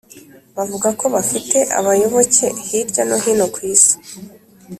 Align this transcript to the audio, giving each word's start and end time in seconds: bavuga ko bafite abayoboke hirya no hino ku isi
bavuga 0.55 0.89
ko 0.99 1.05
bafite 1.15 1.57
abayoboke 1.79 2.47
hirya 2.67 3.03
no 3.09 3.17
hino 3.23 3.45
ku 3.53 3.59
isi 3.73 3.93